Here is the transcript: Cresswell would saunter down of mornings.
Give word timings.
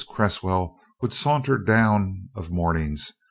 Cresswell 0.09 0.79
would 1.03 1.13
saunter 1.13 1.59
down 1.59 2.29
of 2.33 2.49
mornings. 2.49 3.13